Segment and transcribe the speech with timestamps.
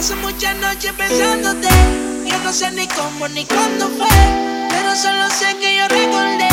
[0.00, 1.68] noche pensándote.
[2.24, 4.08] Yo no sé ni cómo ni cuándo fue.
[4.70, 6.48] Pero solo sé que yo recordé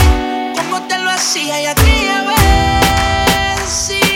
[0.54, 3.70] cómo te lo hacía y aquella vez.
[3.70, 4.07] Si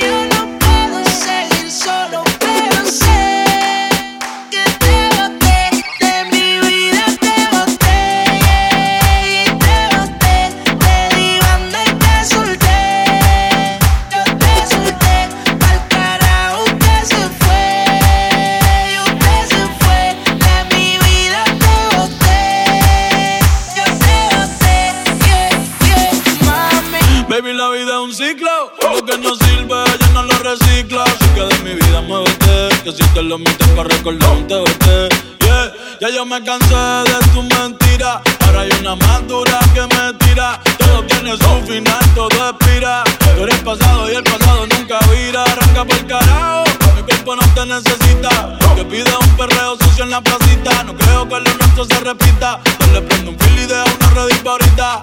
[28.12, 31.04] Lo que no sirve, ya no lo recicla.
[31.04, 32.68] Así que de mi vida muévete.
[32.84, 34.48] Que si te lo metes para recordar un.
[34.50, 38.22] Yeah, ya yo me cansé de tu mentira.
[38.46, 40.60] Ahora hay una más dura que me tira.
[40.78, 43.06] Todo tiene su final, todo expira.
[43.38, 45.44] Tú eres pasado y el pasado nunca vira.
[45.44, 46.64] Arranca por el carajo.
[46.98, 48.60] Mi cuerpo no te necesita.
[48.76, 50.84] Que pide un perreo sucio en la placita.
[50.84, 52.60] No creo que lo nuestro se repita.
[52.78, 55.02] Yo le prendo un fil y dejo una red ahorita.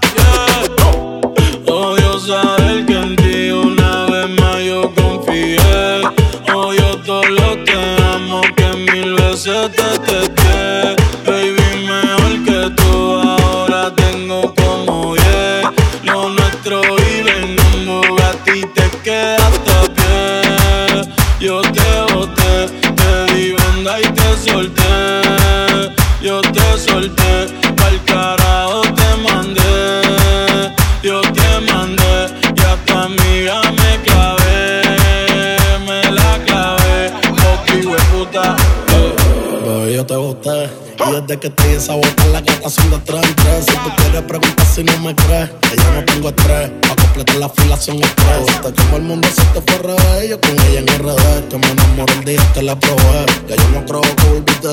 [41.28, 43.62] Desde que te hice botar la gata son de tres en.
[43.62, 46.70] Si tú quieres preguntar si no me crees, que yo no tengo estrés.
[46.88, 48.48] Pa' completar la fila son estrés.
[48.48, 50.30] Hasta el mundo se te fue revés.
[50.30, 53.26] Yo con ella en RD, que me enamoré el día que la probé.
[53.46, 54.68] Ya yo no creo que volviste.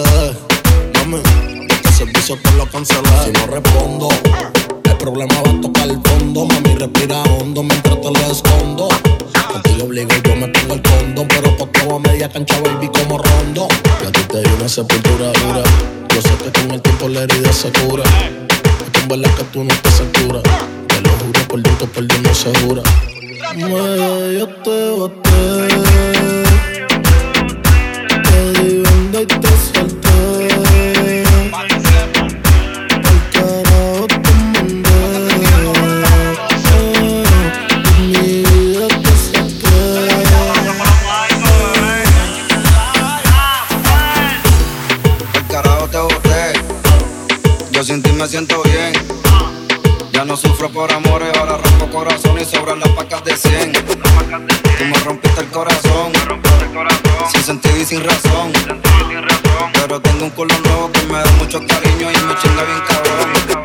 [0.99, 1.17] Mami,
[1.69, 3.09] este servicio te lo cancelé.
[3.25, 4.07] Si no respondo,
[5.05, 6.45] problema va a tocar el fondo.
[6.45, 8.87] Mami, respira hondo mientras te lo escondo.
[9.51, 13.67] Contigo obligo yo me pongo el condón Pero por a media cancha baby como rondo.
[14.01, 15.63] Y a ti te dio una sepultura dura.
[16.09, 18.03] Yo sé que con el tiempo la herida se cura.
[18.03, 20.41] Es que en verdad que tú no te cura
[20.87, 21.47] Te lo juro
[21.93, 22.81] por Dios, se jura
[23.57, 25.67] yo te boté.
[28.23, 28.83] Te di
[29.21, 29.54] y te
[51.37, 53.71] ahora rompo corazón y sobran las pacas de 100.
[53.73, 56.13] Tú me rompiste el corazón.
[57.31, 58.51] Sin sentido y sin razón.
[59.73, 63.64] Pero tengo un culo nuevo que me da mucho cariño y me chinga bien cabrón.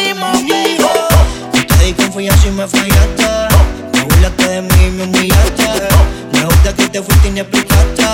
[0.00, 0.38] Que hicimos.
[1.68, 3.26] Te di confianza y me fallaste.
[3.92, 5.64] Te burlaste de mí y me humillaste.
[6.32, 8.04] Lejos de aquí te fuiste y ni explicaste.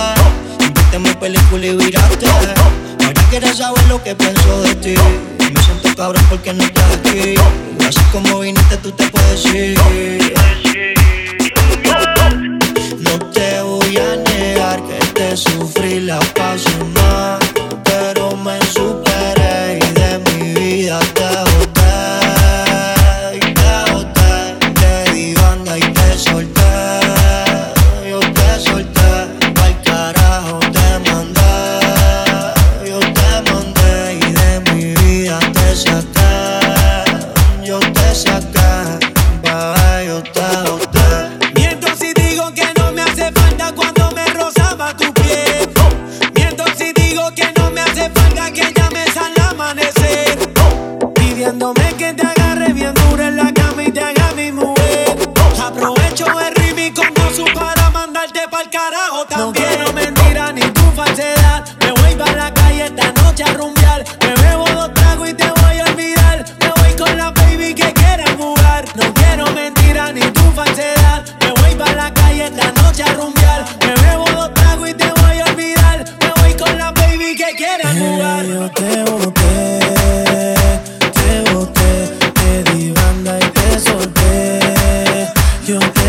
[0.75, 2.27] Viste mi película y viraste.
[2.27, 4.95] Ahora quieres saber lo que pienso de ti.
[5.39, 7.35] Me siento cabrón porque no estás aquí.
[7.87, 9.76] Así como viniste, tú te puedes ir.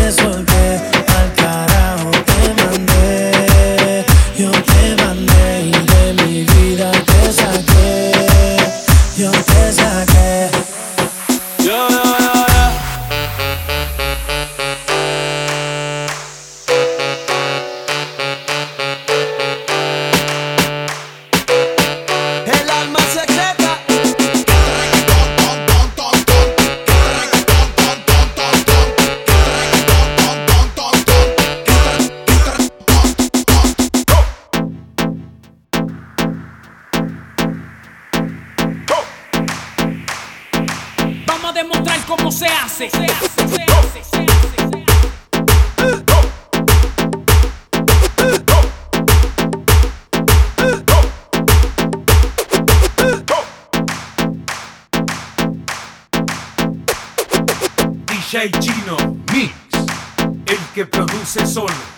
[0.08, 0.67] de soltero.
[58.38, 58.96] DJ Chino
[59.32, 59.52] Mix,
[60.46, 61.97] el que produce solo.